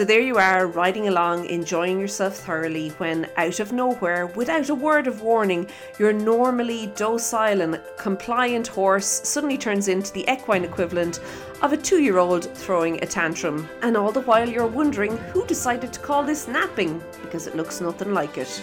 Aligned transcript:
So 0.00 0.06
there 0.06 0.22
you 0.22 0.38
are, 0.38 0.66
riding 0.66 1.08
along, 1.08 1.44
enjoying 1.44 2.00
yourself 2.00 2.38
thoroughly, 2.38 2.88
when 2.96 3.28
out 3.36 3.60
of 3.60 3.70
nowhere, 3.70 4.28
without 4.28 4.70
a 4.70 4.74
word 4.74 5.06
of 5.06 5.20
warning, 5.20 5.68
your 5.98 6.10
normally 6.10 6.90
docile 6.96 7.60
and 7.60 7.78
compliant 7.98 8.66
horse 8.66 9.04
suddenly 9.04 9.58
turns 9.58 9.88
into 9.88 10.10
the 10.14 10.24
equine 10.26 10.64
equivalent 10.64 11.20
of 11.60 11.74
a 11.74 11.76
two 11.76 11.98
year 11.98 12.16
old 12.16 12.46
throwing 12.56 12.96
a 13.02 13.06
tantrum. 13.06 13.68
And 13.82 13.94
all 13.94 14.10
the 14.10 14.22
while 14.22 14.48
you're 14.48 14.66
wondering 14.66 15.18
who 15.34 15.46
decided 15.46 15.92
to 15.92 16.00
call 16.00 16.22
this 16.22 16.48
napping, 16.48 17.02
because 17.20 17.46
it 17.46 17.54
looks 17.54 17.82
nothing 17.82 18.14
like 18.14 18.38
it. 18.38 18.62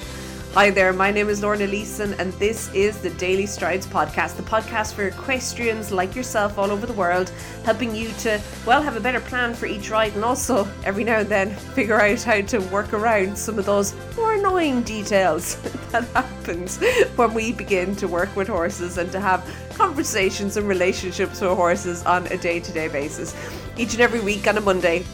Hi 0.58 0.71
there, 0.71 0.92
my 0.92 1.12
name 1.12 1.30
is 1.30 1.44
Lorna 1.44 1.68
Leeson, 1.68 2.16
and 2.16 2.34
this 2.34 2.74
is 2.74 2.98
the 2.98 3.12
Daily 3.12 3.46
Strides 3.46 3.86
Podcast, 3.86 4.38
the 4.38 4.42
podcast 4.42 4.96
for 4.96 5.06
equestrians 5.06 5.92
like 5.92 6.16
yourself 6.16 6.57
all 6.57 6.71
over 6.71 6.88
the 6.88 6.94
world, 6.94 7.32
helping 7.64 7.96
you 7.96 8.10
to, 8.21 8.42
well, 8.65 8.82
have 8.82 8.98
a 8.98 9.00
better 9.00 9.20
plan 9.20 9.54
for 9.54 9.68
each 9.68 9.92
ride 9.92 10.15
and 10.15 10.25
also 10.25 10.68
every 10.84 11.04
now 11.04 11.20
and 11.20 11.29
then 11.29 11.56
figure 11.75 12.01
out 12.01 12.24
how 12.24 12.42
to 12.42 12.57
work 12.71 12.92
around 12.93 13.38
some 13.38 13.60
of 13.60 13.68
those 13.68 13.93
more 14.15 14.34
annoying 14.34 14.82
details 14.82 15.62
that 15.92 16.06
happens 16.06 16.78
when 17.18 17.36
we 17.36 17.51
begin 17.51 17.96
to 17.96 18.07
work 18.07 18.36
with 18.36 18.48
horses 18.48 18.98
and 18.98 19.12
to 19.12 19.20
have 19.20 19.48
conversations 19.76 20.57
and 20.57 20.68
relationships 20.68 21.39
with 21.39 21.51
horses 21.51 22.04
on 22.06 22.26
a 22.32 22.37
day 22.37 22.60
to 22.60 22.71
day 22.71 22.87
basis. 22.87 23.36
Each 23.78 23.93
and 23.93 24.01
every 24.01 24.21
week 24.21 24.48
on 24.48 24.57
a 24.57 24.62
Monday, 24.62 25.06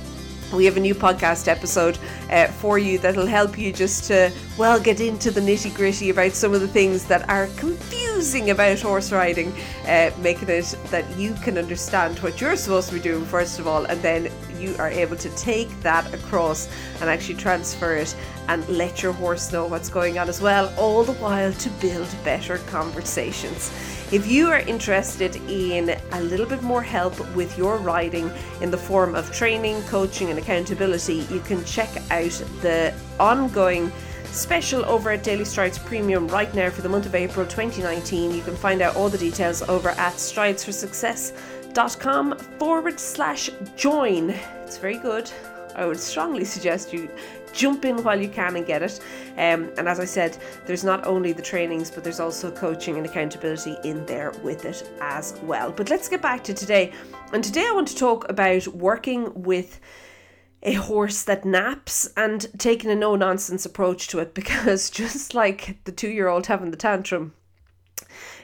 we 0.53 0.65
have 0.65 0.77
a 0.77 0.79
new 0.79 0.95
podcast 0.95 1.47
episode 1.47 1.97
uh, 2.29 2.47
for 2.47 2.77
you 2.77 2.97
that'll 2.97 3.25
help 3.25 3.57
you 3.57 3.73
just 3.73 4.05
to, 4.05 4.31
well, 4.57 4.79
get 4.79 4.99
into 4.99 5.31
the 5.31 5.41
nitty 5.41 5.73
gritty 5.73 6.09
about 6.09 6.33
some 6.33 6.53
of 6.53 6.61
the 6.61 6.67
things 6.67 7.05
that 7.05 7.27
are 7.29 7.47
confusing 7.57 8.51
about 8.51 8.79
horse 8.79 9.11
riding, 9.11 9.53
uh, 9.87 10.11
making 10.19 10.49
it 10.49 10.75
that 10.85 11.17
you 11.17 11.33
can 11.43 11.57
understand 11.57 12.19
what 12.19 12.39
you're 12.39 12.55
supposed 12.55 12.89
to 12.89 12.95
be 12.95 13.01
doing, 13.01 13.25
first 13.25 13.59
of 13.59 13.67
all, 13.67 13.85
and 13.85 14.01
then 14.01 14.31
you 14.59 14.75
are 14.77 14.89
able 14.89 15.15
to 15.17 15.29
take 15.35 15.69
that 15.81 16.13
across 16.13 16.69
and 17.01 17.09
actually 17.09 17.35
transfer 17.35 17.95
it 17.95 18.15
and 18.47 18.67
let 18.69 19.01
your 19.01 19.13
horse 19.13 19.51
know 19.51 19.65
what's 19.65 19.89
going 19.89 20.19
on 20.19 20.29
as 20.29 20.41
well, 20.41 20.73
all 20.77 21.03
the 21.03 21.13
while 21.13 21.51
to 21.53 21.69
build 21.81 22.07
better 22.23 22.57
conversations. 22.59 23.71
If 24.13 24.27
you 24.27 24.47
are 24.49 24.59
interested 24.59 25.35
in 25.49 25.97
a 26.11 26.21
little 26.21 26.45
bit 26.45 26.61
more 26.61 26.83
help 26.83 27.17
with 27.33 27.57
your 27.57 27.77
riding 27.77 28.29
in 28.61 28.69
the 28.69 28.77
form 28.77 29.15
of 29.15 29.31
training, 29.31 29.81
coaching, 29.85 30.29
and 30.29 30.37
accountability, 30.37 31.25
you 31.31 31.39
can 31.39 31.65
check 31.65 31.89
out 32.11 32.43
the 32.61 32.93
ongoing 33.19 33.91
special 34.25 34.85
over 34.85 35.09
at 35.09 35.23
Daily 35.23 35.45
Strides 35.45 35.79
Premium 35.79 36.27
right 36.27 36.53
now 36.53 36.69
for 36.69 36.83
the 36.83 36.89
month 36.89 37.07
of 37.07 37.15
April 37.15 37.47
2019. 37.47 38.35
You 38.35 38.43
can 38.43 38.55
find 38.55 38.83
out 38.83 38.95
all 38.95 39.09
the 39.09 39.17
details 39.17 39.63
over 39.63 39.89
at 39.89 40.13
stridesforsuccess.com 40.13 42.37
forward 42.37 42.99
slash 42.99 43.49
join. 43.75 44.29
It's 44.29 44.77
very 44.77 44.99
good. 44.99 45.31
I 45.75 45.85
would 45.85 45.99
strongly 45.99 46.45
suggest 46.45 46.93
you 46.93 47.09
jump 47.53 47.85
in 47.85 48.03
while 48.03 48.19
you 48.19 48.29
can 48.29 48.55
and 48.55 48.65
get 48.65 48.81
it. 48.81 48.99
Um, 49.37 49.71
and 49.77 49.87
as 49.87 49.99
I 49.99 50.05
said, 50.05 50.37
there's 50.65 50.83
not 50.83 51.05
only 51.05 51.33
the 51.33 51.41
trainings, 51.41 51.91
but 51.91 52.03
there's 52.03 52.19
also 52.19 52.51
coaching 52.51 52.97
and 52.97 53.05
accountability 53.05 53.77
in 53.83 54.05
there 54.05 54.31
with 54.43 54.65
it 54.65 54.89
as 55.01 55.39
well. 55.43 55.71
But 55.71 55.89
let's 55.89 56.09
get 56.09 56.21
back 56.21 56.43
to 56.45 56.53
today. 56.53 56.91
And 57.31 57.43
today 57.43 57.65
I 57.67 57.73
want 57.73 57.87
to 57.89 57.95
talk 57.95 58.29
about 58.29 58.67
working 58.67 59.31
with 59.43 59.79
a 60.63 60.73
horse 60.73 61.23
that 61.23 61.45
naps 61.45 62.09
and 62.15 62.47
taking 62.57 62.89
a 62.89 62.95
no 62.95 63.15
nonsense 63.15 63.65
approach 63.65 64.07
to 64.07 64.19
it 64.19 64.33
because 64.33 64.89
just 64.89 65.33
like 65.33 65.83
the 65.83 65.91
two 65.91 66.09
year 66.09 66.27
old 66.27 66.47
having 66.47 66.71
the 66.71 66.77
tantrum, 66.77 67.33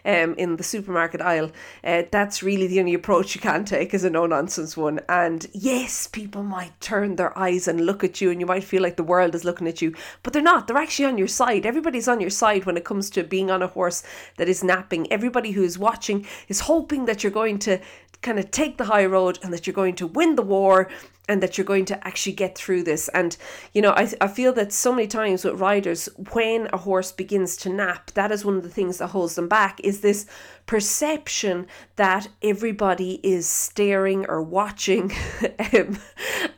um, 0.06 0.34
in 0.36 0.56
the 0.56 0.64
supermarket 0.64 1.22
aisle. 1.22 1.52
Uh, 1.84 2.04
that's 2.12 2.44
really 2.44 2.68
the 2.68 2.80
only 2.80 2.94
approach 2.94 3.36
you 3.36 3.42
can 3.42 3.66
take 3.66 3.94
is 3.94 4.04
a 4.04 4.10
no 4.10 4.26
nonsense 4.26 4.76
one. 4.76 5.00
And 5.10 5.48
yes, 5.54 6.08
people 6.08 6.44
might 6.44 6.80
turn 6.82 7.16
their 7.16 7.38
eyes 7.38 7.68
and 7.68 7.86
look 7.86 8.04
at 8.04 8.22
you, 8.22 8.32
and 8.32 8.40
you 8.40 8.46
might 8.46 8.64
feel 8.64 8.82
like 8.82 8.96
the 8.96 9.04
world 9.04 9.36
is 9.36 9.46
looking 9.46 9.68
at 9.68 9.82
you, 9.82 9.94
but 10.24 10.34
they're 10.34 10.42
not. 10.42 10.68
They're 10.68 10.78
actually 10.78 11.06
on 11.06 11.18
your 11.18 11.28
side. 11.28 11.66
Everybody's 11.66 12.08
on 12.08 12.22
your 12.22 12.30
side 12.30 12.66
when 12.66 12.78
it 12.78 12.86
comes 12.86 13.10
to 13.12 13.24
being 13.24 13.52
on 13.52 13.62
a 13.62 13.68
horse 13.68 14.04
that 14.38 14.50
is 14.50 14.64
napping. 14.64 15.12
Everybody 15.12 15.52
who 15.52 15.64
is 15.64 15.80
watching 15.80 16.26
is 16.48 16.62
hoping 16.62 17.06
that 17.06 17.24
you're 17.24 17.32
going 17.32 17.60
to 17.60 17.80
kind 18.22 18.40
of 18.40 18.52
take 18.52 18.78
the 18.78 18.86
high 18.86 19.06
road 19.06 19.40
and 19.44 19.54
that 19.54 19.66
you're 19.66 19.74
going 19.74 19.96
to 19.96 20.08
win 20.08 20.36
the 20.36 20.42
war 20.42 20.90
and 21.30 21.42
that 21.44 21.58
you're 21.58 21.66
going 21.66 21.86
to 21.86 22.08
actually 22.08 22.34
get 22.34 22.58
through 22.58 22.84
this. 22.84 23.08
And, 23.10 23.38
you 23.72 23.82
know, 23.82 23.92
I, 23.92 24.12
I 24.20 24.28
feel 24.28 24.52
that 24.54 24.74
so 24.74 24.92
many 24.92 25.08
times 25.08 25.46
with 25.46 25.60
riders, 25.60 26.10
when 26.32 26.68
a 26.74 26.78
horse 26.78 27.12
begins 27.12 27.56
to 27.58 27.70
nap, 27.70 28.12
that 28.12 28.32
is 28.32 28.44
one 28.44 28.58
of 28.58 28.64
the 28.64 28.70
things 28.70 28.98
that 28.98 29.08
holds 29.08 29.36
them 29.36 29.48
back 29.48 29.80
is 29.84 30.02
this 30.02 30.26
perception 30.66 31.68
that 31.96 32.28
everybody 32.42 33.20
is 33.24 33.48
staring 33.48 34.26
or 34.28 34.42
watching 34.42 35.14
um, 35.74 36.00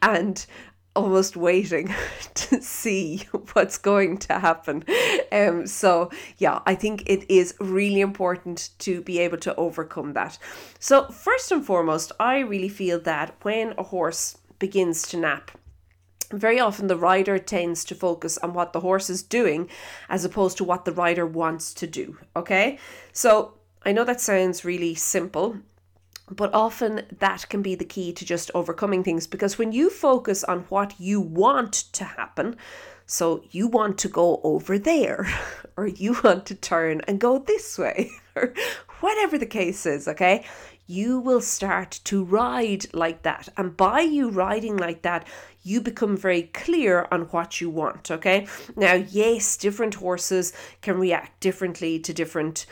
and 0.01 0.45
almost 0.95 1.37
waiting 1.37 1.93
to 2.33 2.61
see 2.61 3.27
what's 3.53 3.77
going 3.77 4.17
to 4.17 4.39
happen. 4.39 4.83
Um, 5.31 5.67
so, 5.67 6.11
yeah, 6.37 6.59
I 6.65 6.75
think 6.75 7.03
it 7.05 7.29
is 7.29 7.55
really 7.59 8.01
important 8.01 8.69
to 8.79 9.01
be 9.01 9.19
able 9.19 9.37
to 9.39 9.55
overcome 9.55 10.13
that. 10.13 10.37
So, 10.79 11.07
first 11.07 11.51
and 11.51 11.65
foremost, 11.65 12.11
I 12.19 12.39
really 12.39 12.69
feel 12.69 12.99
that 13.01 13.35
when 13.41 13.73
a 13.77 13.83
horse 13.83 14.37
begins 14.61 15.01
to 15.09 15.17
nap. 15.17 15.51
Very 16.31 16.59
often, 16.59 16.87
the 16.87 16.95
rider 16.95 17.37
tends 17.37 17.83
to 17.85 17.95
focus 17.95 18.37
on 18.37 18.53
what 18.53 18.71
the 18.71 18.79
horse 18.79 19.09
is 19.09 19.21
doing 19.21 19.69
as 20.07 20.23
opposed 20.23 20.55
to 20.57 20.63
what 20.63 20.85
the 20.85 20.93
rider 20.93 21.25
wants 21.25 21.73
to 21.73 21.87
do. 21.87 22.17
Okay, 22.37 22.79
so 23.11 23.55
I 23.83 23.91
know 23.91 24.05
that 24.05 24.21
sounds 24.21 24.63
really 24.63 24.95
simple, 24.95 25.57
but 26.29 26.53
often 26.53 27.01
that 27.19 27.49
can 27.49 27.61
be 27.61 27.75
the 27.75 27.91
key 27.95 28.13
to 28.13 28.23
just 28.23 28.51
overcoming 28.53 29.03
things 29.03 29.27
because 29.27 29.57
when 29.57 29.73
you 29.73 29.89
focus 29.89 30.43
on 30.45 30.59
what 30.69 30.93
you 30.99 31.19
want 31.19 31.73
to 31.93 32.05
happen, 32.05 32.55
so 33.05 33.43
you 33.51 33.67
want 33.67 33.97
to 33.97 34.07
go 34.07 34.39
over 34.43 34.79
there, 34.79 35.27
or 35.75 35.87
you 35.87 36.15
want 36.23 36.45
to 36.45 36.55
turn 36.55 37.01
and 37.07 37.19
go 37.19 37.39
this 37.39 37.77
way, 37.77 38.11
or 38.35 38.53
whatever 39.01 39.37
the 39.37 39.45
case 39.45 39.85
is, 39.85 40.07
okay? 40.07 40.45
You 40.91 41.19
will 41.19 41.41
start 41.41 42.01
to 42.03 42.23
ride 42.23 42.85
like 42.93 43.21
that. 43.21 43.47
And 43.55 43.77
by 43.77 44.01
you 44.01 44.29
riding 44.29 44.75
like 44.75 45.03
that, 45.03 45.25
you 45.63 45.79
become 45.79 46.17
very 46.17 46.43
clear 46.43 47.07
on 47.11 47.21
what 47.31 47.61
you 47.61 47.69
want. 47.69 48.11
Okay. 48.11 48.47
Now, 48.75 48.93
yes, 48.93 49.55
different 49.55 49.95
horses 49.95 50.51
can 50.81 50.97
react 50.97 51.39
differently 51.39 51.97
to 51.99 52.13
different 52.13 52.65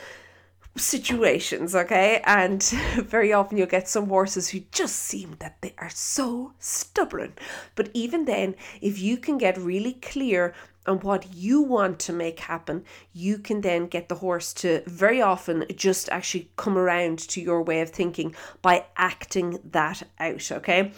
situations, 0.80 1.76
okay? 1.76 2.22
And 2.26 2.64
very 2.98 3.34
often 3.34 3.58
you'll 3.58 3.68
get 3.68 3.88
some 3.88 4.08
horses 4.08 4.50
who 4.50 4.62
just 4.72 4.96
seem 4.96 5.36
that 5.40 5.62
they 5.62 5.74
are 5.78 5.90
so 5.90 6.54
stubborn. 6.60 7.34
But 7.76 7.90
even 7.94 8.26
then, 8.26 8.56
if 8.82 9.00
you 9.00 9.18
can 9.18 9.38
get 9.38 9.58
really 9.58 9.94
clear 9.94 10.54
on 10.86 11.00
what 11.02 11.34
you 11.34 11.62
want 11.62 12.00
to 12.00 12.14
make 12.14 12.40
happen, 12.40 12.84
you 13.14 13.38
can 13.38 13.62
then 13.62 13.88
get 13.88 14.10
the 14.10 14.16
horse 14.16 14.54
to 14.54 14.82
very 14.88 15.22
often 15.22 15.66
just 15.76 16.10
actually 16.10 16.50
come 16.56 16.78
around 16.78 17.20
to 17.20 17.42
your 17.42 17.62
way 17.62 17.82
of 17.82 17.90
thinking 17.90 18.36
by 18.62 18.86
acting 18.98 19.60
that 19.72 20.04
out, 20.20 20.52
okay? 20.52 20.92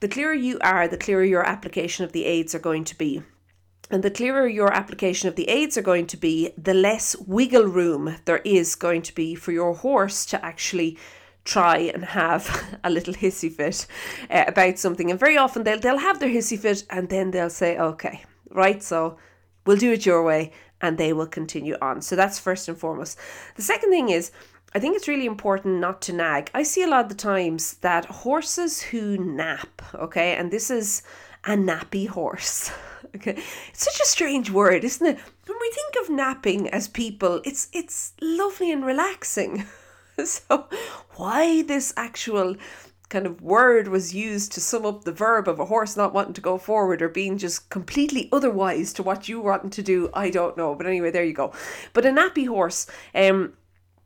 The 0.00 0.08
clearer 0.08 0.34
you 0.34 0.58
are, 0.62 0.88
the 0.88 0.96
clearer 0.96 1.24
your 1.24 1.46
application 1.46 2.04
of 2.04 2.12
the 2.12 2.24
aids 2.24 2.54
are 2.54 2.58
going 2.58 2.84
to 2.84 2.98
be. 2.98 3.22
And 3.92 4.02
the 4.02 4.10
clearer 4.10 4.48
your 4.48 4.72
application 4.72 5.28
of 5.28 5.36
the 5.36 5.50
aids 5.50 5.76
are 5.76 5.82
going 5.82 6.06
to 6.06 6.16
be, 6.16 6.54
the 6.56 6.72
less 6.72 7.14
wiggle 7.14 7.66
room 7.66 8.16
there 8.24 8.38
is 8.38 8.74
going 8.74 9.02
to 9.02 9.14
be 9.14 9.34
for 9.34 9.52
your 9.52 9.74
horse 9.74 10.24
to 10.26 10.42
actually 10.42 10.98
try 11.44 11.76
and 11.76 12.02
have 12.06 12.78
a 12.84 12.88
little 12.88 13.12
hissy 13.12 13.52
fit 13.52 13.86
uh, 14.30 14.44
about 14.48 14.78
something. 14.78 15.10
And 15.10 15.20
very 15.20 15.36
often 15.36 15.64
they'll, 15.64 15.78
they'll 15.78 15.98
have 15.98 16.20
their 16.20 16.30
hissy 16.30 16.58
fit 16.58 16.84
and 16.88 17.10
then 17.10 17.32
they'll 17.32 17.50
say, 17.50 17.76
okay, 17.78 18.24
right? 18.50 18.82
So 18.82 19.18
we'll 19.66 19.76
do 19.76 19.92
it 19.92 20.06
your 20.06 20.24
way 20.24 20.52
and 20.80 20.96
they 20.96 21.12
will 21.12 21.26
continue 21.26 21.76
on. 21.82 22.00
So 22.00 22.16
that's 22.16 22.38
first 22.38 22.68
and 22.68 22.78
foremost. 22.78 23.18
The 23.56 23.62
second 23.62 23.90
thing 23.90 24.08
is, 24.08 24.32
I 24.74 24.78
think 24.78 24.96
it's 24.96 25.06
really 25.06 25.26
important 25.26 25.80
not 25.80 26.00
to 26.02 26.14
nag. 26.14 26.50
I 26.54 26.62
see 26.62 26.82
a 26.82 26.88
lot 26.88 27.04
of 27.04 27.08
the 27.10 27.14
times 27.14 27.74
that 27.82 28.06
horses 28.06 28.80
who 28.80 29.18
nap, 29.18 29.82
okay, 29.94 30.34
and 30.34 30.50
this 30.50 30.70
is 30.70 31.02
a 31.44 31.50
nappy 31.50 32.08
horse. 32.08 32.72
Okay. 33.14 33.42
It's 33.68 33.84
such 33.84 34.00
a 34.00 34.06
strange 34.06 34.50
word, 34.50 34.84
isn't 34.84 35.06
it? 35.06 35.18
When 35.46 35.58
we 35.60 35.70
think 35.70 36.04
of 36.04 36.14
napping 36.14 36.68
as 36.70 36.88
people, 36.88 37.42
it's 37.44 37.68
it's 37.72 38.14
lovely 38.20 38.72
and 38.72 38.84
relaxing. 38.84 39.66
so 40.24 40.68
why 41.16 41.62
this 41.62 41.92
actual 41.96 42.56
kind 43.12 43.26
of 43.26 43.42
word 43.42 43.88
was 43.88 44.14
used 44.14 44.52
to 44.52 44.60
sum 44.60 44.86
up 44.86 45.04
the 45.04 45.12
verb 45.12 45.46
of 45.46 45.60
a 45.60 45.66
horse 45.66 45.98
not 45.98 46.14
wanting 46.14 46.32
to 46.32 46.40
go 46.40 46.56
forward 46.56 47.02
or 47.02 47.10
being 47.10 47.36
just 47.36 47.68
completely 47.68 48.30
otherwise 48.32 48.94
to 48.94 49.02
what 49.02 49.28
you 49.28 49.38
want 49.38 49.70
to 49.70 49.82
do, 49.82 50.08
I 50.14 50.30
don't 50.30 50.56
know. 50.56 50.74
But 50.74 50.86
anyway, 50.86 51.10
there 51.10 51.24
you 51.24 51.34
go. 51.34 51.52
But 51.92 52.06
a 52.06 52.08
nappy 52.08 52.48
horse, 52.48 52.86
um, 53.14 53.52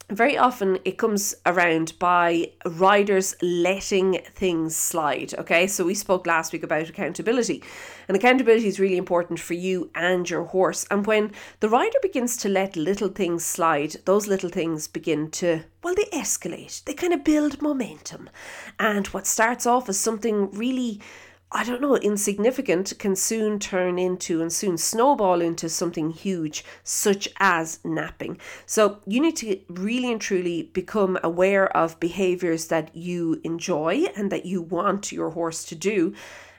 very 0.09 0.39
often 0.39 0.79
it 0.85 0.99
comes 0.99 1.35
around 1.45 1.99
by 1.99 2.53
riders 2.65 3.35
letting 3.43 4.21
things 4.35 4.77
slide. 4.77 5.35
Okay, 5.35 5.67
so 5.67 5.85
we 5.85 5.95
spoke 5.95 6.27
last 6.27 6.53
week 6.53 6.63
about 6.63 6.89
accountability, 6.89 7.63
and 8.07 8.17
accountability 8.17 8.69
is 8.69 8.79
really 8.79 8.97
important 8.97 9.41
for 9.41 9.55
you 9.55 9.91
and 9.95 10.31
your 10.31 10.45
horse. 10.45 10.87
And 10.91 11.07
when 11.07 11.33
the 11.61 11.69
rider 11.69 11.99
begins 12.03 12.37
to 12.39 12.49
let 12.49 12.77
little 12.77 13.09
things 13.09 13.45
slide, 13.45 13.97
those 14.05 14.29
little 14.29 14.51
things 14.51 14.87
begin 14.87 15.31
to, 15.33 15.65
well, 15.83 15.95
they 15.95 16.05
escalate, 16.17 16.85
they 16.85 16.95
kind 16.95 17.13
of 17.13 17.25
build 17.25 17.61
momentum. 17.61 18.31
And 18.79 19.09
what 19.09 19.27
starts 19.27 19.67
off 19.67 19.89
as 19.89 19.99
something 19.99 20.53
really 20.53 21.01
I 21.53 21.63
don't 21.63 21.81
know, 21.81 21.97
insignificant 21.97 22.93
can 22.99 23.15
soon 23.15 23.61
turn 23.61 23.99
into 24.01 24.43
and 24.43 24.53
soon 24.53 24.77
snowball 24.77 25.41
into 25.41 25.69
something 25.69 26.11
huge, 26.11 26.65
such 26.83 27.29
as 27.39 27.79
napping. 27.85 28.41
So 28.67 28.99
you 29.07 29.21
need 29.21 29.37
to 29.37 29.61
really 29.69 30.11
and 30.11 30.21
truly 30.21 30.65
become 30.65 31.19
aware 31.23 31.75
of 31.77 32.01
behaviors 32.01 32.67
that 32.67 32.95
you 32.97 33.41
enjoy 33.45 34.07
and 34.17 34.33
that 34.33 34.45
you 34.45 34.61
want 34.61 35.13
your 35.13 35.31
horse 35.31 35.65
to 35.67 35.77
do. 35.77 36.15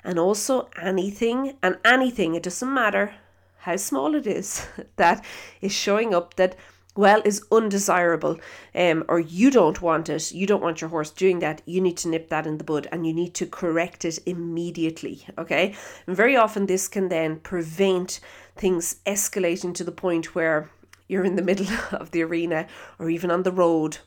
And 0.06 0.18
also 0.18 0.70
anything 0.82 1.58
and 1.62 1.78
anything, 1.84 2.36
it 2.36 2.44
doesn't 2.44 2.74
matter 2.74 3.14
how 3.58 3.76
small 3.76 4.16
it 4.16 4.26
is, 4.26 4.66
that 4.96 5.24
is 5.60 5.74
showing 5.74 6.16
up 6.16 6.36
that 6.38 6.56
well 6.98 7.22
is 7.26 7.44
undesirable 7.52 8.40
um, 8.76 9.04
or 9.08 9.20
you 9.20 9.50
don't 9.52 9.82
want 9.82 10.10
it 10.10 10.32
you 10.32 10.48
don't 10.48 10.64
want 10.64 10.82
your 10.82 10.90
horse 10.90 11.12
doing 11.12 11.40
that 11.40 11.62
you 11.66 11.80
need 11.82 11.98
to 11.98 12.08
nip 12.08 12.30
that 12.30 12.48
in 12.48 12.58
the 12.58 12.64
bud 12.64 12.88
and 12.92 13.06
you 13.06 13.14
need 13.14 13.34
to 13.34 13.46
correct 13.46 14.06
it 14.06 14.20
immediately 14.26 15.26
okay? 15.38 15.76
And 16.06 16.16
very 16.16 16.36
often 16.36 16.66
this 16.66 16.88
can 16.88 17.10
then 17.10 17.40
prevent 17.40 18.20
things 18.56 18.98
escalating 19.06 19.74
to 19.76 19.84
the 19.84 19.92
point 19.92 20.36
where 20.36 20.70
you're 21.08 21.26
in 21.26 21.36
the 21.36 21.42
middle 21.42 21.68
of 21.92 22.12
the 22.12 22.24
arena 22.24 22.68
or 23.00 23.10
even 23.10 23.32
on 23.32 23.44
the 23.44 23.52
road 23.52 24.00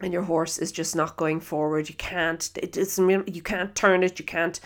and 0.00 0.12
your 0.12 0.22
horse 0.22 0.58
is 0.58 0.70
just 0.70 0.94
not 0.94 1.16
going 1.16 1.40
forward. 1.40 1.88
You 1.88 1.94
can't 1.96 2.50
it's 2.56 2.98
you 2.98 3.42
can't 3.42 3.74
turn 3.74 4.02
it 4.02 4.18
you 4.18 4.24
can't 4.24 4.60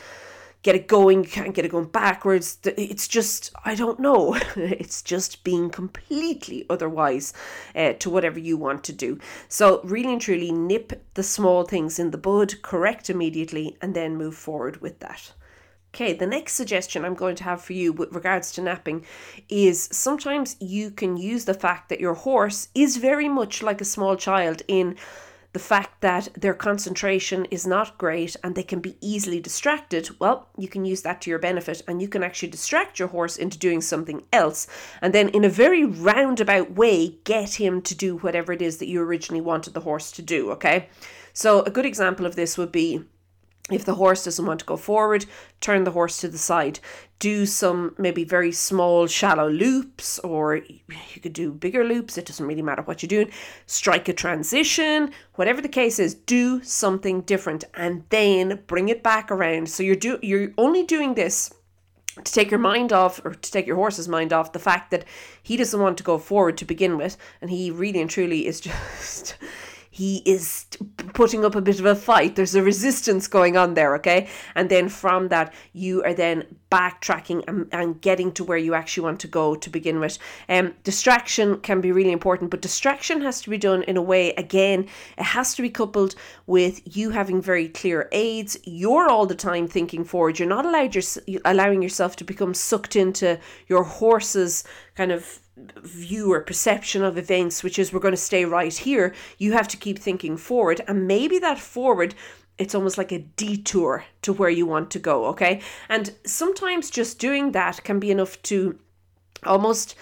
get 0.62 0.74
it 0.74 0.86
going, 0.86 1.24
you 1.24 1.30
can't 1.30 1.54
get 1.54 1.64
it 1.64 1.70
going 1.70 1.86
backwards. 1.86 2.58
It's 2.64 3.08
just, 3.08 3.52
I 3.64 3.74
don't 3.74 4.00
know. 4.00 4.34
it's 4.56 5.02
just 5.02 5.44
being 5.44 5.70
completely 5.70 6.66
otherwise 6.70 7.32
uh, 7.74 7.94
to 7.94 8.10
whatever 8.10 8.38
you 8.38 8.56
want 8.56 8.84
to 8.84 8.92
do. 8.92 9.18
So, 9.48 9.80
really 9.82 10.12
and 10.12 10.20
truly, 10.20 10.52
nip 10.52 11.04
the 11.14 11.22
small 11.22 11.64
things 11.64 11.98
in 11.98 12.10
the 12.10 12.18
bud, 12.18 12.62
correct 12.62 13.10
immediately, 13.10 13.76
and 13.82 13.94
then 13.94 14.16
move 14.16 14.36
forward 14.36 14.80
with 14.80 15.00
that. 15.00 15.32
Okay, 15.94 16.14
the 16.14 16.26
next 16.26 16.54
suggestion 16.54 17.04
I'm 17.04 17.14
going 17.14 17.36
to 17.36 17.44
have 17.44 17.60
for 17.60 17.74
you 17.74 17.92
with 17.92 18.14
regards 18.14 18.50
to 18.52 18.62
napping 18.62 19.04
is 19.50 19.90
sometimes 19.92 20.56
you 20.58 20.90
can 20.90 21.18
use 21.18 21.44
the 21.44 21.52
fact 21.52 21.90
that 21.90 22.00
your 22.00 22.14
horse 22.14 22.68
is 22.74 22.96
very 22.96 23.28
much 23.28 23.62
like 23.62 23.82
a 23.82 23.84
small 23.84 24.16
child 24.16 24.62
in 24.68 24.96
the 25.52 25.58
fact 25.58 26.00
that 26.00 26.28
their 26.34 26.54
concentration 26.54 27.44
is 27.46 27.66
not 27.66 27.98
great 27.98 28.36
and 28.42 28.54
they 28.54 28.62
can 28.62 28.80
be 28.80 28.96
easily 29.00 29.38
distracted, 29.38 30.08
well, 30.18 30.48
you 30.56 30.66
can 30.66 30.84
use 30.84 31.02
that 31.02 31.20
to 31.22 31.30
your 31.30 31.38
benefit 31.38 31.82
and 31.86 32.00
you 32.00 32.08
can 32.08 32.22
actually 32.22 32.48
distract 32.48 32.98
your 32.98 33.08
horse 33.08 33.36
into 33.36 33.58
doing 33.58 33.80
something 33.80 34.22
else. 34.32 34.66
And 35.02 35.12
then, 35.12 35.28
in 35.28 35.44
a 35.44 35.50
very 35.50 35.84
roundabout 35.84 36.72
way, 36.72 37.18
get 37.24 37.54
him 37.54 37.82
to 37.82 37.94
do 37.94 38.16
whatever 38.18 38.52
it 38.52 38.62
is 38.62 38.78
that 38.78 38.88
you 38.88 39.02
originally 39.02 39.42
wanted 39.42 39.74
the 39.74 39.80
horse 39.80 40.10
to 40.12 40.22
do. 40.22 40.50
Okay. 40.52 40.88
So, 41.34 41.62
a 41.62 41.70
good 41.70 41.86
example 41.86 42.24
of 42.24 42.36
this 42.36 42.56
would 42.56 42.72
be 42.72 43.04
if 43.70 43.84
the 43.84 43.94
horse 43.94 44.24
doesn't 44.24 44.44
want 44.44 44.60
to 44.60 44.66
go 44.66 44.76
forward, 44.76 45.24
turn 45.60 45.84
the 45.84 45.92
horse 45.92 46.18
to 46.18 46.28
the 46.28 46.38
side. 46.38 46.80
Do 47.20 47.46
some 47.46 47.94
maybe 47.96 48.24
very 48.24 48.50
small, 48.50 49.06
shallow 49.06 49.48
loops, 49.48 50.18
or 50.20 50.56
you 50.56 51.20
could 51.22 51.32
do 51.32 51.52
bigger 51.52 51.84
loops. 51.84 52.18
It 52.18 52.26
doesn't 52.26 52.44
really 52.44 52.62
matter 52.62 52.82
what 52.82 53.02
you're 53.02 53.08
doing. 53.08 53.30
Strike 53.66 54.08
a 54.08 54.12
transition, 54.12 55.12
whatever 55.36 55.60
the 55.60 55.68
case 55.68 56.00
is, 56.00 56.14
do 56.14 56.60
something 56.64 57.20
different 57.20 57.62
and 57.74 58.02
then 58.08 58.62
bring 58.66 58.88
it 58.88 59.04
back 59.04 59.30
around. 59.30 59.68
So 59.68 59.84
you're 59.84 59.94
do 59.94 60.18
you're 60.22 60.52
only 60.58 60.82
doing 60.82 61.14
this 61.14 61.54
to 62.16 62.32
take 62.32 62.50
your 62.50 62.60
mind 62.60 62.92
off 62.92 63.24
or 63.24 63.34
to 63.34 63.50
take 63.50 63.66
your 63.66 63.76
horse's 63.76 64.08
mind 64.08 64.32
off 64.32 64.52
the 64.52 64.58
fact 64.58 64.90
that 64.90 65.04
he 65.42 65.56
doesn't 65.56 65.80
want 65.80 65.96
to 65.98 66.04
go 66.04 66.18
forward 66.18 66.58
to 66.58 66.64
begin 66.64 66.98
with 66.98 67.16
and 67.40 67.50
he 67.50 67.70
really 67.70 68.00
and 68.00 68.10
truly 68.10 68.46
is 68.46 68.60
just 68.60 69.36
he 69.92 70.22
is 70.24 70.64
putting 71.12 71.44
up 71.44 71.54
a 71.54 71.60
bit 71.60 71.78
of 71.78 71.84
a 71.84 71.94
fight. 71.94 72.34
There's 72.34 72.54
a 72.54 72.62
resistance 72.62 73.28
going 73.28 73.58
on 73.58 73.74
there, 73.74 73.94
okay? 73.96 74.26
And 74.54 74.70
then 74.70 74.88
from 74.88 75.28
that, 75.28 75.52
you 75.74 76.02
are 76.02 76.14
then 76.14 76.46
backtracking 76.70 77.44
and, 77.46 77.68
and 77.72 78.00
getting 78.00 78.32
to 78.32 78.42
where 78.42 78.56
you 78.56 78.72
actually 78.72 79.04
want 79.04 79.20
to 79.20 79.28
go 79.28 79.54
to 79.54 79.68
begin 79.68 80.00
with. 80.00 80.18
Um, 80.48 80.72
distraction 80.82 81.58
can 81.60 81.82
be 81.82 81.92
really 81.92 82.10
important, 82.10 82.50
but 82.50 82.62
distraction 82.62 83.20
has 83.20 83.42
to 83.42 83.50
be 83.50 83.58
done 83.58 83.82
in 83.82 83.98
a 83.98 84.02
way, 84.02 84.32
again, 84.32 84.88
it 85.18 85.24
has 85.24 85.54
to 85.56 85.62
be 85.62 85.68
coupled 85.68 86.14
with 86.46 86.96
you 86.96 87.10
having 87.10 87.42
very 87.42 87.68
clear 87.68 88.08
aids. 88.12 88.56
You're 88.64 89.10
all 89.10 89.26
the 89.26 89.34
time 89.34 89.68
thinking 89.68 90.04
forward. 90.04 90.38
You're 90.38 90.48
not 90.48 90.64
allowed 90.64 90.94
your, 90.94 91.04
allowing 91.44 91.82
yourself 91.82 92.16
to 92.16 92.24
become 92.24 92.54
sucked 92.54 92.96
into 92.96 93.38
your 93.68 93.84
horse's 93.84 94.64
kind 94.94 95.12
of 95.12 95.41
view 95.56 96.32
or 96.32 96.40
perception 96.40 97.02
of 97.02 97.18
events, 97.18 97.62
which 97.62 97.78
is 97.78 97.92
we're 97.92 98.00
going 98.00 98.12
to 98.12 98.16
stay 98.16 98.44
right 98.44 98.74
here, 98.74 99.14
you 99.38 99.52
have 99.52 99.68
to 99.68 99.76
keep 99.76 99.98
thinking 99.98 100.36
forward. 100.36 100.80
And 100.88 101.06
maybe 101.06 101.38
that 101.40 101.58
forward, 101.58 102.14
it's 102.58 102.74
almost 102.74 102.98
like 102.98 103.12
a 103.12 103.18
detour 103.18 104.04
to 104.22 104.32
where 104.32 104.50
you 104.50 104.66
want 104.66 104.90
to 104.92 104.98
go, 104.98 105.26
okay? 105.26 105.60
And 105.88 106.14
sometimes 106.24 106.90
just 106.90 107.18
doing 107.18 107.52
that 107.52 107.84
can 107.84 107.98
be 107.98 108.10
enough 108.10 108.40
to 108.42 108.78
almost 109.44 109.94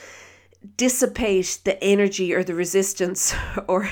dissipate 0.77 1.61
the 1.65 1.83
energy 1.83 2.35
or 2.35 2.45
the 2.45 2.55
resistance 2.55 3.35
or 3.67 3.89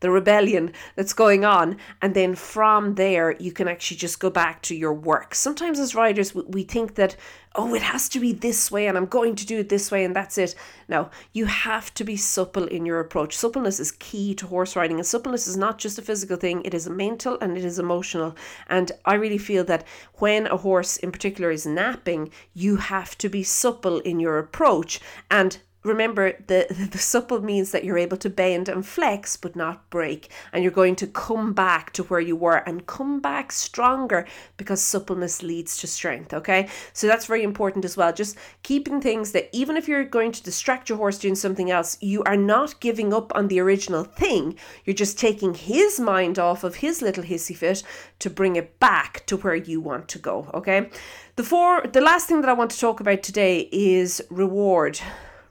the 0.00 0.10
rebellion 0.10 0.70
that's 0.96 1.14
going 1.14 1.44
on. 1.44 1.78
And 2.02 2.14
then 2.14 2.34
from 2.34 2.96
there, 2.96 3.34
you 3.40 3.52
can 3.52 3.68
actually 3.68 3.96
just 3.96 4.20
go 4.20 4.28
back 4.28 4.60
to 4.62 4.76
your 4.76 4.92
work. 4.92 5.34
Sometimes, 5.34 5.78
as 5.78 5.94
riders, 5.94 6.34
we 6.34 6.62
think 6.62 6.96
that, 6.96 7.16
oh, 7.54 7.74
it 7.74 7.82
has 7.82 8.08
to 8.10 8.20
be 8.20 8.32
this 8.32 8.70
way 8.70 8.86
and 8.86 8.98
I'm 8.98 9.06
going 9.06 9.34
to 9.36 9.46
do 9.46 9.60
it 9.60 9.70
this 9.70 9.90
way 9.90 10.04
and 10.04 10.14
that's 10.14 10.36
it. 10.36 10.54
No, 10.88 11.08
you 11.32 11.46
have 11.46 11.94
to 11.94 12.04
be 12.04 12.16
supple 12.16 12.66
in 12.66 12.84
your 12.84 13.00
approach. 13.00 13.34
Suppleness 13.34 13.80
is 13.80 13.92
key 13.92 14.34
to 14.34 14.46
horse 14.46 14.76
riding, 14.76 14.98
and 14.98 15.06
suppleness 15.06 15.46
is 15.48 15.56
not 15.56 15.78
just 15.78 15.98
a 15.98 16.02
physical 16.02 16.36
thing, 16.36 16.60
it 16.64 16.74
is 16.74 16.86
a 16.86 16.90
mental 16.90 17.38
and 17.40 17.56
it 17.56 17.64
is 17.64 17.78
emotional. 17.78 18.36
And 18.68 18.92
I 19.06 19.14
really 19.14 19.38
feel 19.38 19.64
that 19.64 19.86
when 20.16 20.46
a 20.48 20.58
horse 20.58 20.98
in 20.98 21.12
particular 21.12 21.50
is 21.50 21.66
napping, 21.66 22.30
you 22.52 22.76
have 22.76 23.16
to 23.18 23.30
be 23.30 23.42
supple 23.42 24.00
in 24.00 24.20
your 24.20 24.38
approach. 24.38 25.00
And 25.30 25.58
remember 25.84 26.32
the 26.46 26.66
the 26.90 26.98
supple 26.98 27.40
means 27.40 27.70
that 27.70 27.84
you're 27.84 27.98
able 27.98 28.16
to 28.16 28.30
bend 28.30 28.68
and 28.68 28.84
flex 28.86 29.36
but 29.36 29.54
not 29.54 29.88
break 29.90 30.30
and 30.52 30.62
you're 30.62 30.72
going 30.72 30.96
to 30.96 31.06
come 31.06 31.52
back 31.52 31.92
to 31.92 32.02
where 32.04 32.20
you 32.20 32.34
were 32.34 32.56
and 32.66 32.86
come 32.86 33.20
back 33.20 33.52
stronger 33.52 34.26
because 34.56 34.82
suppleness 34.82 35.42
leads 35.42 35.76
to 35.76 35.86
strength 35.86 36.32
okay? 36.32 36.68
So 36.92 37.06
that's 37.06 37.26
very 37.26 37.42
important 37.42 37.84
as 37.84 37.96
well. 37.96 38.12
Just 38.12 38.36
keeping 38.62 39.00
things 39.00 39.32
that 39.32 39.50
even 39.52 39.76
if 39.76 39.86
you're 39.86 40.04
going 40.04 40.32
to 40.32 40.42
distract 40.42 40.88
your 40.88 40.98
horse 40.98 41.18
doing 41.18 41.34
something 41.34 41.70
else 41.70 41.98
you 42.00 42.22
are 42.24 42.36
not 42.36 42.80
giving 42.80 43.12
up 43.12 43.34
on 43.34 43.48
the 43.48 43.60
original 43.60 44.04
thing. 44.04 44.56
You're 44.84 44.94
just 44.94 45.18
taking 45.18 45.54
his 45.54 46.00
mind 46.00 46.38
off 46.38 46.64
of 46.64 46.76
his 46.76 47.02
little 47.02 47.24
hissy 47.24 47.56
fit 47.56 47.82
to 48.20 48.30
bring 48.30 48.56
it 48.56 48.80
back 48.80 49.26
to 49.26 49.36
where 49.36 49.54
you 49.54 49.80
want 49.80 50.08
to 50.08 50.18
go 50.18 50.50
okay? 50.54 50.88
The 51.36 51.42
four 51.42 51.82
the 51.82 52.00
last 52.00 52.26
thing 52.28 52.40
that 52.40 52.50
I 52.50 52.54
want 52.54 52.70
to 52.70 52.80
talk 52.80 53.00
about 53.00 53.22
today 53.22 53.68
is 53.70 54.22
reward 54.30 55.00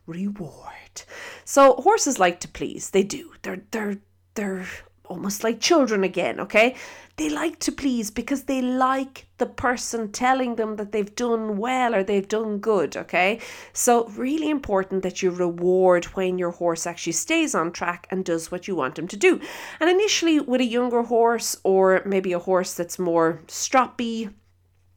reward. 0.05 1.03
So 1.45 1.75
horses 1.75 2.19
like 2.19 2.39
to 2.41 2.47
please. 2.47 2.89
They 2.89 3.03
do. 3.03 3.33
They're 3.41 3.63
they're 3.71 3.97
they're 4.35 4.67
almost 5.05 5.43
like 5.43 5.59
children 5.59 6.03
again, 6.03 6.39
okay? 6.39 6.75
They 7.17 7.29
like 7.29 7.59
to 7.59 7.71
please 7.71 8.09
because 8.09 8.43
they 8.43 8.61
like 8.61 9.27
the 9.37 9.45
person 9.45 10.11
telling 10.11 10.55
them 10.55 10.77
that 10.77 10.91
they've 10.91 11.15
done 11.15 11.57
well 11.57 11.93
or 11.93 12.03
they've 12.03 12.27
done 12.27 12.57
good, 12.57 12.97
okay? 12.97 13.39
So, 13.73 14.07
really 14.07 14.49
important 14.49 15.03
that 15.03 15.21
you 15.21 15.29
reward 15.29 16.05
when 16.05 16.37
your 16.37 16.51
horse 16.51 16.87
actually 16.87 17.13
stays 17.13 17.53
on 17.53 17.71
track 17.71 18.07
and 18.09 18.25
does 18.25 18.51
what 18.51 18.67
you 18.67 18.75
want 18.75 18.97
him 18.97 19.07
to 19.09 19.17
do. 19.17 19.39
And 19.79 19.89
initially, 19.89 20.39
with 20.39 20.61
a 20.61 20.65
younger 20.65 21.03
horse 21.03 21.55
or 21.63 22.01
maybe 22.05 22.33
a 22.33 22.39
horse 22.39 22.73
that's 22.73 22.97
more 22.97 23.41
stroppy, 23.47 24.33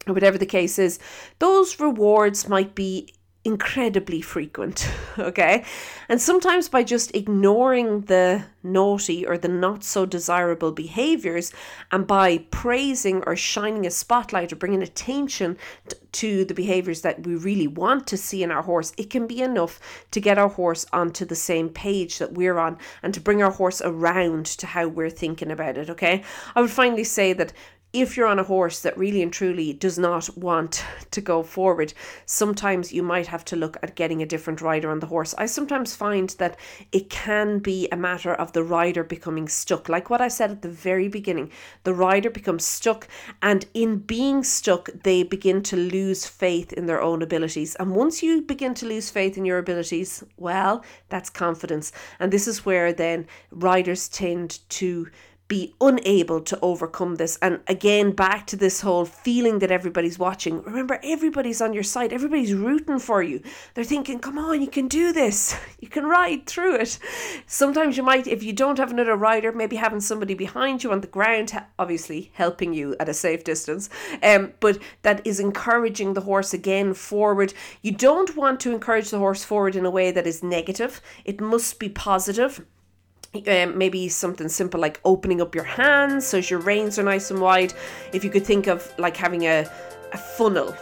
or 0.06 0.14
whatever 0.14 0.38
the 0.38 0.46
case 0.46 0.78
is, 0.78 0.98
those 1.40 1.80
rewards 1.80 2.48
might 2.48 2.74
be 2.74 3.12
incredibly 3.46 4.20
frequent, 4.20 4.90
okay? 5.18 5.64
And 6.08 6.20
sometimes 6.20 6.68
by 6.68 6.82
just 6.82 7.14
ignoring 7.14 8.02
the 8.02 8.44
naughty 8.64 9.24
or 9.24 9.38
the 9.38 9.46
not 9.46 9.84
so 9.84 10.04
desirable 10.04 10.72
behaviors 10.72 11.52
and 11.92 12.08
by 12.08 12.38
praising 12.50 13.22
or 13.24 13.36
shining 13.36 13.86
a 13.86 13.90
spotlight 13.92 14.52
or 14.52 14.56
bringing 14.56 14.82
attention 14.82 15.56
to 16.10 16.44
the 16.44 16.54
behaviors 16.54 17.02
that 17.02 17.24
we 17.24 17.36
really 17.36 17.68
want 17.68 18.08
to 18.08 18.16
see 18.16 18.42
in 18.42 18.50
our 18.50 18.62
horse, 18.62 18.92
it 18.98 19.10
can 19.10 19.28
be 19.28 19.40
enough 19.40 19.78
to 20.10 20.20
get 20.20 20.38
our 20.38 20.48
horse 20.48 20.84
onto 20.92 21.24
the 21.24 21.36
same 21.36 21.68
page 21.68 22.18
that 22.18 22.32
we're 22.32 22.58
on 22.58 22.76
and 23.04 23.14
to 23.14 23.20
bring 23.20 23.44
our 23.44 23.52
horse 23.52 23.80
around 23.84 24.46
to 24.46 24.66
how 24.66 24.88
we're 24.88 25.08
thinking 25.08 25.52
about 25.52 25.78
it, 25.78 25.88
okay? 25.88 26.24
I 26.56 26.60
would 26.60 26.70
finally 26.70 27.04
say 27.04 27.32
that 27.34 27.52
if 28.02 28.14
you're 28.14 28.26
on 28.26 28.38
a 28.38 28.44
horse 28.44 28.80
that 28.80 28.98
really 28.98 29.22
and 29.22 29.32
truly 29.32 29.72
does 29.72 29.98
not 29.98 30.28
want 30.36 30.84
to 31.10 31.20
go 31.22 31.42
forward, 31.42 31.94
sometimes 32.26 32.92
you 32.92 33.02
might 33.02 33.26
have 33.26 33.44
to 33.46 33.56
look 33.56 33.78
at 33.82 33.94
getting 33.94 34.20
a 34.20 34.26
different 34.26 34.60
rider 34.60 34.90
on 34.90 35.00
the 35.00 35.06
horse. 35.06 35.34
I 35.38 35.46
sometimes 35.46 35.96
find 35.96 36.28
that 36.38 36.58
it 36.92 37.08
can 37.08 37.58
be 37.58 37.88
a 37.90 37.96
matter 37.96 38.34
of 38.34 38.52
the 38.52 38.62
rider 38.62 39.02
becoming 39.02 39.48
stuck. 39.48 39.88
Like 39.88 40.10
what 40.10 40.20
I 40.20 40.28
said 40.28 40.50
at 40.50 40.60
the 40.60 40.68
very 40.68 41.08
beginning, 41.08 41.50
the 41.84 41.94
rider 41.94 42.28
becomes 42.28 42.66
stuck, 42.66 43.08
and 43.40 43.64
in 43.72 43.96
being 43.98 44.44
stuck, 44.44 44.90
they 45.02 45.22
begin 45.22 45.62
to 45.62 45.76
lose 45.76 46.26
faith 46.26 46.74
in 46.74 46.84
their 46.84 47.00
own 47.00 47.22
abilities. 47.22 47.76
And 47.76 47.96
once 47.96 48.22
you 48.22 48.42
begin 48.42 48.74
to 48.74 48.86
lose 48.86 49.08
faith 49.08 49.38
in 49.38 49.46
your 49.46 49.58
abilities, 49.58 50.22
well, 50.36 50.84
that's 51.08 51.30
confidence. 51.30 51.92
And 52.20 52.30
this 52.30 52.46
is 52.46 52.66
where 52.66 52.92
then 52.92 53.26
riders 53.50 54.08
tend 54.08 54.60
to 54.70 55.08
be 55.48 55.74
unable 55.80 56.40
to 56.40 56.58
overcome 56.60 57.16
this. 57.16 57.38
And 57.40 57.60
again, 57.68 58.12
back 58.12 58.46
to 58.48 58.56
this 58.56 58.80
whole 58.80 59.04
feeling 59.04 59.60
that 59.60 59.70
everybody's 59.70 60.18
watching. 60.18 60.60
Remember, 60.62 60.98
everybody's 61.04 61.60
on 61.60 61.72
your 61.72 61.84
side, 61.84 62.12
everybody's 62.12 62.52
rooting 62.52 62.98
for 62.98 63.22
you. 63.22 63.42
They're 63.74 63.84
thinking, 63.84 64.18
come 64.18 64.38
on, 64.38 64.60
you 64.60 64.66
can 64.66 64.88
do 64.88 65.12
this, 65.12 65.56
you 65.80 65.88
can 65.88 66.04
ride 66.04 66.46
through 66.46 66.76
it. 66.76 66.98
Sometimes 67.46 67.96
you 67.96 68.02
might, 68.02 68.26
if 68.26 68.42
you 68.42 68.52
don't 68.52 68.78
have 68.78 68.90
another 68.90 69.16
rider, 69.16 69.52
maybe 69.52 69.76
having 69.76 70.00
somebody 70.00 70.34
behind 70.34 70.82
you 70.82 70.90
on 70.90 71.00
the 71.00 71.06
ground, 71.06 71.52
obviously 71.78 72.32
helping 72.34 72.74
you 72.74 72.96
at 72.98 73.08
a 73.08 73.14
safe 73.14 73.44
distance, 73.44 73.88
um, 74.22 74.52
but 74.58 74.78
that 75.02 75.24
is 75.24 75.38
encouraging 75.38 76.14
the 76.14 76.22
horse 76.22 76.52
again 76.52 76.92
forward. 76.92 77.54
You 77.82 77.92
don't 77.92 78.36
want 78.36 78.58
to 78.60 78.72
encourage 78.72 79.10
the 79.10 79.18
horse 79.18 79.44
forward 79.44 79.76
in 79.76 79.86
a 79.86 79.90
way 79.90 80.10
that 80.10 80.26
is 80.26 80.42
negative, 80.42 81.00
it 81.24 81.40
must 81.40 81.78
be 81.78 81.88
positive 81.88 82.64
um, 83.46 83.76
maybe 83.76 84.08
something 84.08 84.48
simple 84.48 84.80
like 84.80 85.00
opening 85.04 85.40
up 85.40 85.54
your 85.54 85.64
hands 85.64 86.26
so 86.26 86.38
your 86.38 86.60
reins 86.60 86.98
are 86.98 87.02
nice 87.02 87.30
and 87.30 87.40
wide. 87.40 87.74
If 88.12 88.24
you 88.24 88.30
could 88.30 88.44
think 88.44 88.66
of 88.66 88.92
like 88.98 89.16
having 89.16 89.44
a, 89.44 89.66
a 90.12 90.18
funnel 90.18 90.76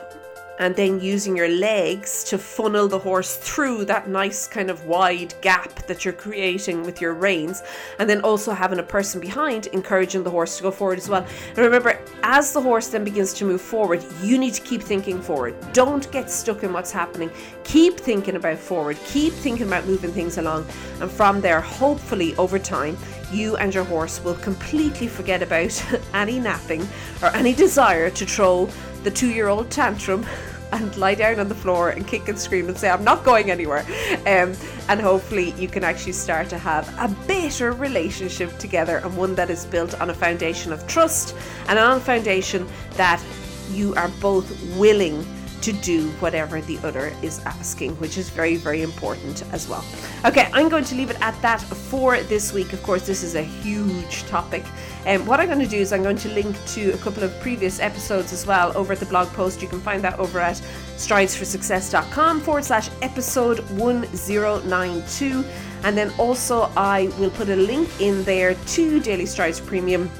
and 0.58 0.74
then 0.76 1.00
using 1.00 1.36
your 1.36 1.48
legs 1.48 2.24
to 2.24 2.38
funnel 2.38 2.88
the 2.88 2.98
horse 2.98 3.36
through 3.36 3.84
that 3.84 4.08
nice 4.08 4.46
kind 4.46 4.70
of 4.70 4.86
wide 4.86 5.34
gap 5.40 5.86
that 5.86 6.04
you're 6.04 6.14
creating 6.14 6.82
with 6.82 7.00
your 7.00 7.14
reins, 7.14 7.62
and 7.98 8.08
then 8.08 8.20
also 8.20 8.52
having 8.52 8.78
a 8.78 8.82
person 8.82 9.20
behind 9.20 9.66
encouraging 9.68 10.22
the 10.22 10.30
horse 10.30 10.56
to 10.56 10.62
go 10.62 10.70
forward 10.70 10.98
as 10.98 11.08
well. 11.08 11.26
And 11.48 11.58
remember, 11.58 11.98
as 12.22 12.52
the 12.52 12.60
horse 12.60 12.88
then 12.88 13.04
begins 13.04 13.32
to 13.34 13.44
move 13.44 13.60
forward, 13.60 14.04
you 14.22 14.38
need 14.38 14.54
to 14.54 14.62
keep 14.62 14.82
thinking 14.82 15.20
forward. 15.20 15.54
Don't 15.72 16.10
get 16.12 16.30
stuck 16.30 16.62
in 16.62 16.72
what's 16.72 16.92
happening. 16.92 17.30
Keep 17.64 17.98
thinking 17.98 18.36
about 18.36 18.58
forward, 18.58 18.96
keep 19.06 19.32
thinking 19.32 19.66
about 19.66 19.86
moving 19.86 20.12
things 20.12 20.38
along, 20.38 20.66
and 21.00 21.10
from 21.10 21.40
there, 21.40 21.60
hopefully, 21.60 22.34
over 22.36 22.58
time, 22.58 22.96
you 23.32 23.56
and 23.56 23.74
your 23.74 23.84
horse 23.84 24.22
will 24.22 24.34
completely 24.34 25.08
forget 25.08 25.42
about 25.42 25.84
any 26.14 26.38
napping 26.38 26.86
or 27.22 27.28
any 27.28 27.52
desire 27.52 28.10
to 28.10 28.24
throw 28.26 28.68
the 29.04 29.10
two 29.10 29.30
year 29.30 29.48
old 29.48 29.70
tantrum 29.70 30.26
and 30.72 30.96
lie 30.96 31.14
down 31.14 31.38
on 31.38 31.48
the 31.48 31.54
floor 31.54 31.90
and 31.90 32.06
kick 32.06 32.28
and 32.28 32.38
scream 32.38 32.68
and 32.68 32.76
say, 32.76 32.90
I'm 32.90 33.04
not 33.04 33.22
going 33.22 33.50
anywhere. 33.50 33.84
Um, 34.26 34.54
and 34.88 35.00
hopefully, 35.00 35.52
you 35.52 35.68
can 35.68 35.84
actually 35.84 36.12
start 36.12 36.48
to 36.48 36.58
have 36.58 36.88
a 36.98 37.08
better 37.26 37.72
relationship 37.72 38.58
together 38.58 38.96
and 38.98 39.16
one 39.16 39.34
that 39.36 39.50
is 39.50 39.66
built 39.66 40.00
on 40.00 40.10
a 40.10 40.14
foundation 40.14 40.72
of 40.72 40.84
trust 40.86 41.36
and 41.68 41.78
on 41.78 41.98
a 41.98 42.00
foundation 42.00 42.66
that 42.96 43.22
you 43.70 43.94
are 43.94 44.08
both 44.20 44.50
willing 44.76 45.24
to 45.64 45.72
do 45.72 46.10
whatever 46.20 46.60
the 46.60 46.78
other 46.80 47.10
is 47.22 47.40
asking, 47.46 47.92
which 47.96 48.18
is 48.18 48.28
very, 48.28 48.56
very 48.56 48.82
important 48.82 49.42
as 49.50 49.66
well. 49.66 49.82
Okay, 50.26 50.50
I'm 50.52 50.68
going 50.68 50.84
to 50.84 50.94
leave 50.94 51.08
it 51.08 51.18
at 51.22 51.40
that 51.40 51.58
for 51.60 52.20
this 52.24 52.52
week. 52.52 52.74
Of 52.74 52.82
course, 52.82 53.06
this 53.06 53.22
is 53.22 53.34
a 53.34 53.42
huge 53.42 54.24
topic. 54.24 54.62
And 55.06 55.22
um, 55.22 55.26
what 55.26 55.40
I'm 55.40 55.46
going 55.46 55.60
to 55.60 55.66
do 55.66 55.78
is 55.78 55.90
I'm 55.90 56.02
going 56.02 56.18
to 56.18 56.28
link 56.28 56.54
to 56.74 56.90
a 56.90 56.98
couple 56.98 57.22
of 57.22 57.32
previous 57.40 57.80
episodes 57.80 58.30
as 58.34 58.46
well 58.46 58.76
over 58.76 58.92
at 58.92 59.00
the 59.00 59.06
blog 59.06 59.28
post. 59.28 59.62
You 59.62 59.68
can 59.68 59.80
find 59.80 60.04
that 60.04 60.18
over 60.18 60.38
at 60.38 60.56
stridesforsuccess.com 60.96 62.40
forward 62.42 62.64
slash 62.64 62.90
episode 63.00 63.60
1092. 63.70 65.44
And 65.82 65.96
then 65.96 66.12
also, 66.18 66.70
I 66.76 67.08
will 67.18 67.30
put 67.30 67.48
a 67.48 67.56
link 67.56 67.88
in 68.00 68.22
there 68.24 68.54
to 68.54 69.00
Daily 69.00 69.24
Strides 69.24 69.60
Premium 69.60 70.10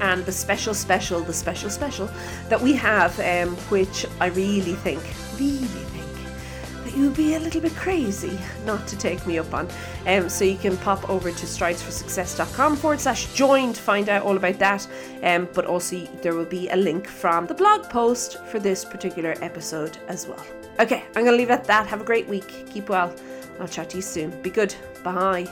and 0.00 0.24
the 0.24 0.32
special, 0.32 0.74
special, 0.74 1.20
the 1.20 1.32
special, 1.32 1.70
special 1.70 2.10
that 2.48 2.60
we 2.60 2.72
have, 2.74 3.18
um, 3.20 3.56
which 3.68 4.06
I 4.20 4.26
really 4.26 4.74
think, 4.74 5.02
really 5.38 5.66
think 5.66 6.06
that 6.84 6.96
you'd 6.96 7.16
be 7.16 7.34
a 7.34 7.40
little 7.40 7.60
bit 7.60 7.74
crazy 7.74 8.38
not 8.64 8.86
to 8.88 8.96
take 8.96 9.26
me 9.26 9.38
up 9.38 9.52
on. 9.52 9.68
Um, 10.06 10.28
so 10.28 10.44
you 10.44 10.56
can 10.56 10.76
pop 10.78 11.08
over 11.10 11.30
to 11.30 11.46
stridesforsuccess.com 11.46 12.76
forward 12.76 13.00
slash 13.00 13.32
join 13.34 13.72
to 13.72 13.80
find 13.80 14.08
out 14.08 14.22
all 14.22 14.36
about 14.36 14.58
that. 14.58 14.86
Um, 15.22 15.48
but 15.52 15.66
also, 15.66 16.04
there 16.22 16.34
will 16.34 16.44
be 16.44 16.68
a 16.68 16.76
link 16.76 17.06
from 17.06 17.46
the 17.46 17.54
blog 17.54 17.88
post 17.90 18.42
for 18.46 18.58
this 18.58 18.84
particular 18.84 19.34
episode 19.40 19.98
as 20.08 20.26
well. 20.26 20.44
Okay, 20.78 21.04
I'm 21.14 21.24
going 21.24 21.26
to 21.26 21.32
leave 21.32 21.50
it 21.50 21.54
at 21.54 21.64
that. 21.64 21.86
Have 21.86 22.02
a 22.02 22.04
great 22.04 22.28
week. 22.28 22.66
Keep 22.70 22.90
well. 22.90 23.14
I'll 23.58 23.68
chat 23.68 23.90
to 23.90 23.96
you 23.96 24.02
soon. 24.02 24.30
Be 24.42 24.50
good. 24.50 24.74
Bye. 25.02 25.46